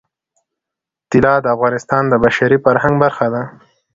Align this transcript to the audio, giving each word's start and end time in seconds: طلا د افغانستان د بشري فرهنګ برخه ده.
طلا 1.11 1.33
د 1.41 1.45
افغانستان 1.55 2.03
د 2.09 2.13
بشري 2.23 2.57
فرهنګ 2.65 2.95
برخه 3.03 3.27
ده. 3.33 3.43